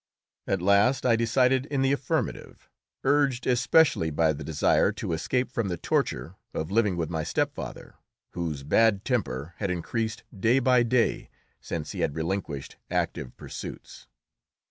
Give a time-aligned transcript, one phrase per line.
[0.47, 2.71] At last I decided in the affirmative,
[3.03, 7.97] urged especially by the desire to escape from the torture of living with my stepfather,
[8.33, 11.29] whose bad temper had increased day by day
[11.59, 14.07] since he had relinquished active pursuits.